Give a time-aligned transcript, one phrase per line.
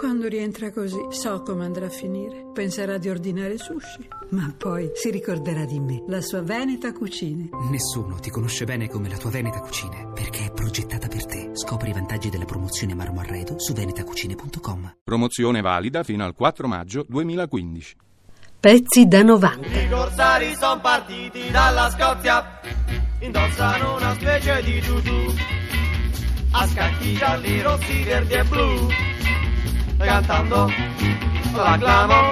[0.00, 2.46] Quando rientra così, so come andrà a finire.
[2.54, 7.50] Penserà di ordinare sushi, ma poi si ricorderà di me, la sua Veneta Cucine.
[7.70, 11.50] Nessuno ti conosce bene come la tua Veneta Cucine, perché è progettata per te.
[11.52, 14.96] Scopri i vantaggi della promozione Marmo Arredo su venetacucine.com.
[15.04, 17.96] Promozione valida fino al 4 maggio 2015.
[18.58, 19.66] Pezzi da 90.
[19.66, 22.58] I corsari sono partiti dalla Scozia,
[23.18, 25.34] indossano una specie di tutù,
[26.52, 28.88] a scacchi gialli, rossi, verdi e blu,
[30.04, 30.70] cantando.
[31.54, 32.30] L'acclamo,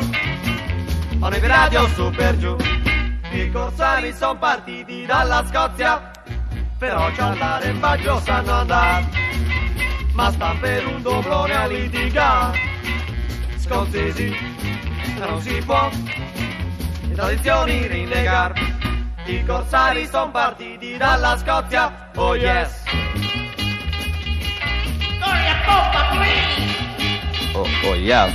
[1.20, 2.56] ogni radio su per giù.
[3.30, 6.10] I corsari sono partiti dalla Scozia,
[6.78, 9.06] però già all'arembaggio sanno andare,
[10.12, 12.58] ma sta per un doblone a litigare,
[13.58, 14.34] scozzesi
[15.18, 15.90] non si può.
[17.08, 18.52] Le tradizioni rinnegar.
[19.26, 23.07] I corsari sono partiti dalla Scozia, oh yes.
[27.98, 28.32] Yes.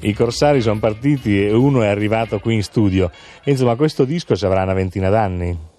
[0.00, 3.10] I corsari sono partiti e uno è arrivato qui in studio.
[3.44, 5.70] Insomma, questo disco ci avrà una ventina d'anni.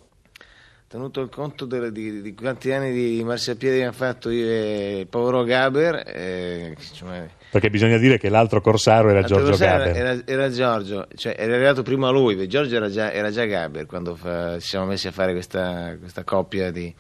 [0.88, 5.08] Tenuto il conto delle- di, di quanti anni di marciapiedi abbiamo fatto io e il
[5.08, 9.96] povero Gaber, eh, cioè, Perché bisogna dire che l'altro corsaro era l'altro Giorgio sera Gaber.
[9.96, 14.16] Era, era Giorgio, cioè era arrivato prima lui, Giorgio era già, era già Gaber quando
[14.16, 16.94] fa- ci siamo messi a fare questa, questa coppia di,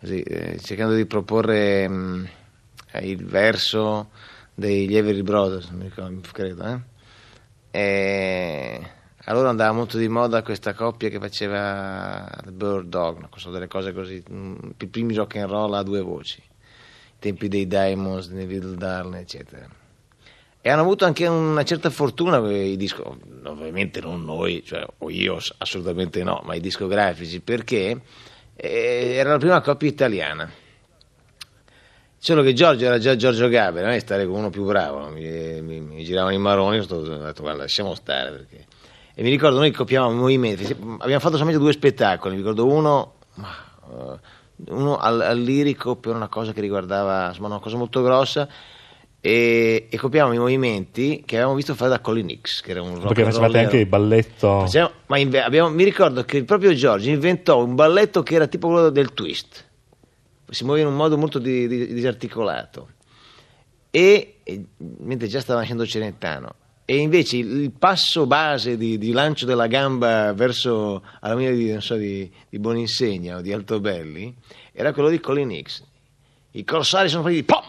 [0.00, 2.28] così, eh, cercando di proporre mh,
[3.02, 4.10] il verso
[4.54, 6.64] dei Lieveri Brothers, mi credo.
[6.64, 6.80] Eh?
[7.70, 8.90] E
[9.24, 13.28] allora andava molto di moda questa coppia che faceva The Bird Dog, no?
[13.36, 17.48] so, delle cose così, mh, i primi rock and roll a due voci, i tempi
[17.48, 19.68] dei Diamonds, dei Little Darling, eccetera.
[20.60, 23.02] E hanno avuto anche una certa fortuna i dischi,
[23.44, 28.00] ovviamente non noi, cioè, o io assolutamente no, ma i discografici, perché
[28.60, 30.50] era la prima coppia italiana.
[32.20, 35.60] Solo che Giorgio era già Giorgio Gaber, non è stare con uno più bravo, mi,
[35.62, 38.66] mi- mi giravano i maroni, ho detto guarda lasciamo stare perché...
[39.14, 44.18] E mi ricordo noi copiavamo movimenti, abbiamo fatto solamente due spettacoli, mi ricordo uno, eh,
[44.70, 48.48] uno al, al lirico per una cosa che riguardava, insomma una cosa molto grossa,
[49.20, 52.94] e, e copiavamo i movimenti che avevamo visto fare da Colin X, che era un
[52.94, 54.60] rock Perché facevate anche il balletto.
[54.60, 58.68] Facciamo- ma inve- abbiamo- mi ricordo che proprio Giorgio inventò un balletto che era tipo
[58.68, 59.66] quello del twist,
[60.50, 62.88] si muoveva in un modo molto di- di- disarticolato,
[63.90, 64.64] e, e-
[64.98, 66.54] mentre già stava nascendo Celentano.
[66.90, 71.82] E invece il, passo base di, di lancio della gamba verso alla linea di, non
[71.82, 74.34] so, di, di Boninsegna o di Altobelli
[74.72, 75.82] era quello di Colin X.
[76.52, 77.62] I corsari sono partiti, pom!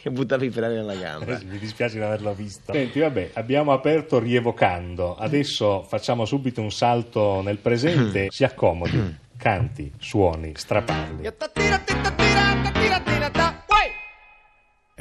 [0.02, 1.38] E buttavi i ferrari nella gamba.
[1.44, 2.72] Mi dispiace non averlo visto.
[2.72, 5.14] Senti, vabbè, abbiamo aperto rievocando.
[5.14, 8.28] Adesso facciamo subito un salto nel presente.
[8.30, 11.28] Si accomodi, canti, suoni, straparli.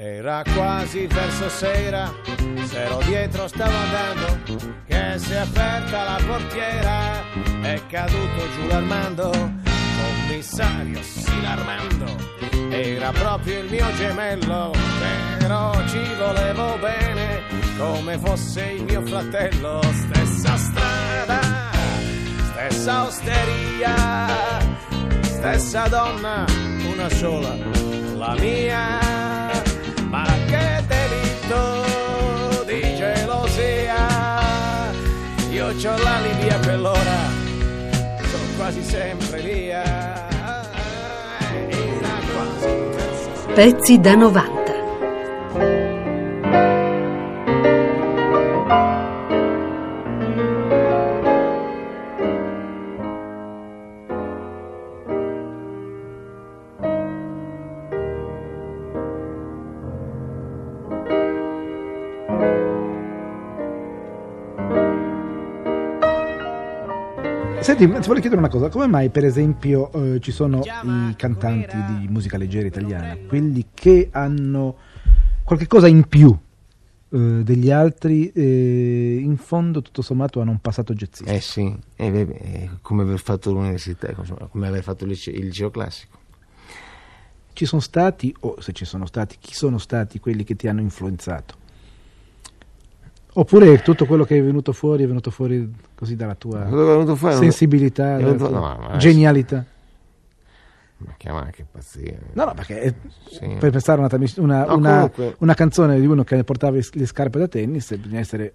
[0.02, 2.10] Era quasi verso sera,
[2.64, 4.44] se ero dietro stavo andando,
[4.86, 7.22] che si è aperta la portiera,
[7.62, 9.30] è caduto giù l'Armando,
[10.00, 12.06] commissario Silarmando,
[12.72, 14.72] era proprio il mio gemello,
[15.40, 17.42] però ci volevo bene,
[17.78, 21.40] come fosse il mio fratello, stessa strada,
[22.52, 23.96] stessa osteria,
[25.24, 26.46] stessa donna,
[26.92, 27.56] una sola,
[28.16, 29.00] la mia.
[30.08, 34.08] Ma che delitto di gelosia,
[35.52, 37.18] io c'ho l'alibi a quell'ora,
[38.22, 40.39] sono quasi sempre via.
[43.56, 44.59] Pezzi da 90.
[67.70, 71.78] Senti, ti volevo chiedere una cosa, come mai per esempio eh, ci sono i cantanti
[72.00, 74.76] di musica leggera italiana, quelli che hanno
[75.44, 76.36] qualche cosa in più
[77.12, 81.32] eh, degli altri, eh, in fondo tutto sommato hanno un passato jazzista?
[81.32, 85.70] Eh sì, eh, eh, come aver fatto l'università, come aver fatto il liceo, il liceo
[85.70, 86.18] classico.
[87.54, 90.82] Ci sono stati, o se ci sono stati, chi sono stati quelli che ti hanno
[90.82, 91.68] influenzato?
[93.34, 97.16] Oppure tutto quello che è venuto fuori è venuto fuori così dalla tua è venuto
[97.16, 99.64] fuori sensibilità, è dalla venuto- tua no, ma genialità?
[100.98, 102.18] Ma chiama che pazzia.
[102.34, 102.94] No, no, perché
[103.30, 103.56] Sì.
[103.60, 107.40] per pensare a una, una, No, una- una canzone di uno che portava le scarpe
[107.40, 108.54] da tennis, bisogna essere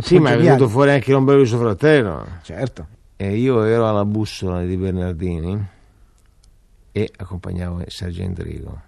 [0.00, 0.42] Sì, ma è geniali.
[0.56, 2.26] venuto fuori anche l'ombello di suo fratello.
[2.42, 2.86] Certo.
[3.16, 5.64] E io ero alla bussola di Bernardini
[6.90, 8.80] e accompagnavo Sergio Endrigo.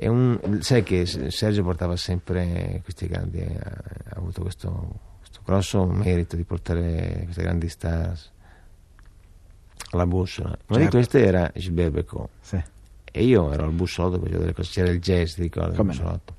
[0.00, 6.34] Un- sai che Sergio portava sempre questi grandi, eh, ha avuto questo, questo grosso merito
[6.36, 8.30] di portare queste grandi stars
[9.90, 10.48] alla bussola.
[10.48, 10.96] Una di Certo.
[10.96, 12.28] queste era Gilbert Becot.
[12.40, 12.62] Sì.
[13.14, 15.76] E io ero al bussolotto, facevo delle cose, c'era il jazz, ti ricordi?
[15.76, 16.34] Come il bussolotto.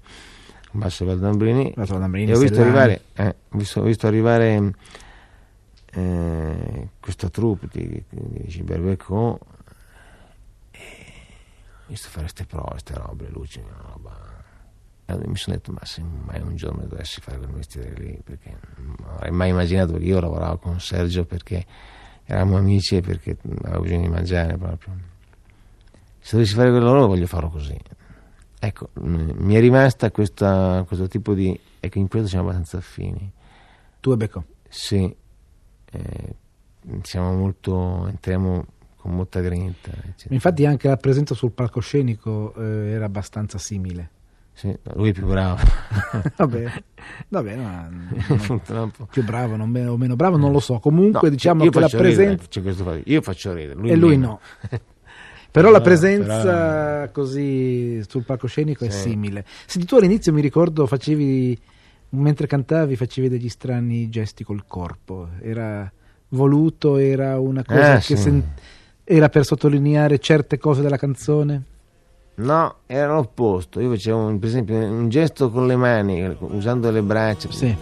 [0.72, 1.72] Un basso Valdambrini.
[1.76, 4.74] Valdambrini, E ho visto arrivare, eh, ho visto, ho visto arrivare
[5.94, 9.46] eh, questa troupe di, di Gilbert Becot e
[11.94, 14.42] visto fare queste prove, queste robe, luci, una roba.
[15.06, 18.58] E mi sono detto, ma se mai un giorno dovessi fare quel mestiere lì, perché
[18.78, 21.66] non avrei mai immaginato, perché io lavoravo con Sergio perché
[22.26, 24.94] eravamo amici e perché avevo bisogno di mangiare proprio.
[26.20, 27.78] Se dovessi fare quello lavoro voglio farlo così.
[28.60, 31.60] Ecco, mm, mi è rimasta questa, questo tipo di...
[31.80, 33.32] Ecco, in questo siamo abbastanza affini.
[34.00, 34.46] Tu e Becco.
[34.70, 35.16] Sì,
[35.92, 36.36] eh,
[37.02, 38.08] siamo molto...
[38.08, 38.66] entriamo
[39.04, 39.90] con molta grinta.
[39.92, 40.34] eccetera.
[40.34, 44.10] Infatti anche la presenza sul palcoscenico eh, era abbastanza simile.
[44.54, 45.58] Sì, no, lui è più bravo.
[46.38, 46.84] Vabbè,
[47.28, 49.08] vabbè ma, non- Purtroppo.
[49.12, 50.80] più bravo non me- o meno bravo non lo so.
[50.80, 52.04] Comunque No, diciamo che la ridere,
[52.38, 52.62] presenza...
[52.84, 53.02] fatto.
[53.06, 54.28] Io faccio ridere, lui e lui meno.
[54.28, 54.40] no.
[55.52, 59.10] Però la No, presenza però- così sul palcoscenico è Sì.
[59.10, 59.46] simile.
[59.68, 61.60] Senti, tu all'inizio mi ricordo facevi,
[62.10, 65.28] mentre cantavi, facevi degli strani gesti col corpo.
[65.42, 65.92] Era
[66.30, 68.18] voluto, era una cosa Ah, che sì.
[68.18, 68.44] sen-
[69.04, 71.64] era per sottolineare certe cose della canzone.
[72.36, 73.80] No, era l'opposto.
[73.80, 77.52] Io facevo, un- per esempio, un gesto con le mani, usando le braccia.
[77.52, 77.76] Sì.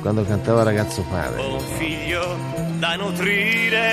[0.00, 1.40] Quando cantava Ragazzo Padre.
[1.42, 2.36] un figlio
[2.78, 3.90] da nutrire.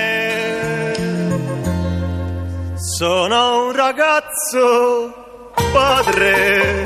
[2.74, 5.14] Sono un ragazzo
[5.72, 6.82] padre,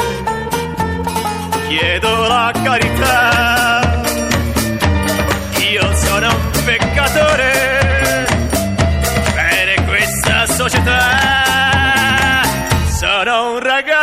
[1.69, 4.03] chiedo la carità.
[5.73, 7.83] Io sono un peccatore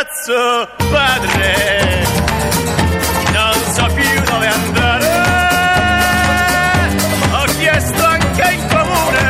[0.01, 2.05] Ragazzo padre,
[3.33, 5.05] non so più dove andare.
[7.31, 9.21] Ho chiesto anche in comune,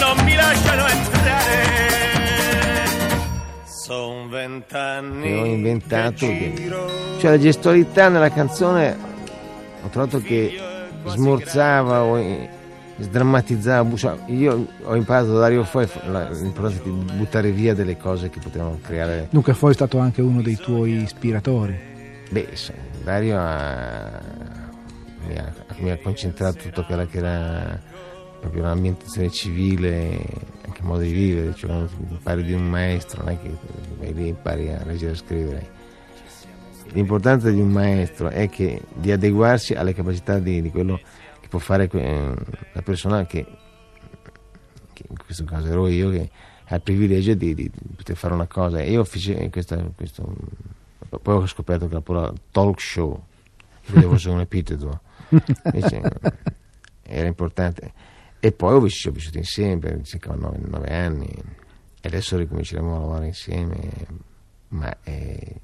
[0.00, 1.66] non mi lasciano entrare.
[3.64, 6.26] Sono vent'anni ho inventato.
[6.26, 6.68] che.
[7.20, 8.96] Cioè la gestualità nella canzone
[9.84, 10.60] ho trovato che
[11.04, 12.56] smorzava o
[13.02, 13.94] sdrammatizzava.
[13.96, 15.80] cioè, io ho imparato da Dario Fo
[16.10, 19.28] la- l'importanza di buttare via delle cose che potevano creare.
[19.30, 21.78] Dunque poi è stato anche uno dei tuoi ispiratori.
[22.30, 22.48] Beh,
[23.04, 24.20] Dario ha-
[25.26, 27.80] mi, ha, mi ha concentrato tutto quello che era
[28.40, 30.18] proprio l'ambientazione civile,
[30.64, 31.54] anche il modo di vivere.
[31.54, 33.50] Cioè, quando impari di un maestro, non è che
[33.98, 35.76] vai lì e impari a leggere e a scrivere.
[36.92, 40.98] L'importanza di un maestro è che di adeguarsi alle capacità di, di quello
[41.48, 42.34] che può fare que-
[42.72, 43.44] la persona che,
[44.92, 46.30] che in questo caso ero io, che
[46.66, 48.78] ha il privilegio di, di poter fare una cosa.
[48.80, 50.30] E io feci questa, questo,
[51.08, 53.24] poi ho scoperto che la parola talk show,
[53.82, 55.00] che vedevo fosse un epiteto,
[55.64, 56.02] invece
[57.02, 57.92] era importante.
[58.40, 62.94] E poi ho vissuto, ho vissuto insieme per circa nove, nove anni e adesso ricominceremo
[62.94, 63.76] a lavorare insieme,
[64.68, 65.54] ma eh,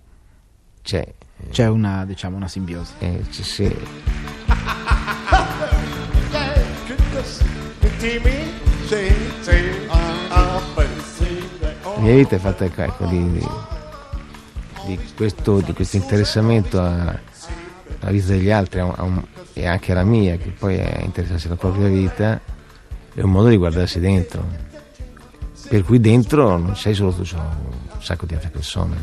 [0.83, 1.15] c'è,
[1.51, 2.95] C'è una, diciamo, una simbiosi.
[2.99, 4.14] eh, sì.
[11.83, 13.49] La mia vita è fatta ecco, di, di-
[14.87, 17.19] di questo, di questo interessamento alla
[18.11, 21.47] vita degli altri a un- a un- e anche alla mia, che poi è interessarsi
[21.47, 22.41] alla propria vita,
[23.15, 24.45] è un modo di guardarsi dentro.
[25.69, 27.57] Per cui dentro non sei solo tu, ci sono
[27.95, 28.97] un sacco di altre persone.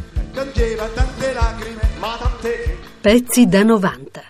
[3.01, 4.21] Pezzi da 90.